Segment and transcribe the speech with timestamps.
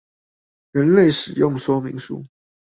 [0.71, 2.25] 人類使用說明書